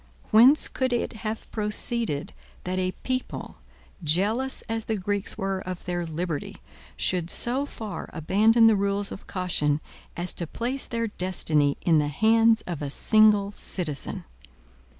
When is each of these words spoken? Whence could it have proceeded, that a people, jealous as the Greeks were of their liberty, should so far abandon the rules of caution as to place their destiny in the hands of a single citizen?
Whence 0.31 0.67
could 0.67 0.93
it 0.93 1.13
have 1.21 1.45
proceeded, 1.51 2.33
that 2.63 2.79
a 2.79 2.93
people, 3.03 3.57
jealous 4.03 4.63
as 4.63 4.85
the 4.85 4.95
Greeks 4.95 5.37
were 5.37 5.59
of 5.59 5.83
their 5.83 6.07
liberty, 6.07 6.57
should 6.97 7.29
so 7.29 7.67
far 7.67 8.09
abandon 8.11 8.65
the 8.65 8.75
rules 8.75 9.11
of 9.11 9.27
caution 9.27 9.79
as 10.17 10.33
to 10.33 10.47
place 10.47 10.87
their 10.87 11.05
destiny 11.05 11.77
in 11.85 11.99
the 11.99 12.07
hands 12.07 12.63
of 12.63 12.81
a 12.81 12.89
single 12.89 13.51
citizen? 13.51 14.23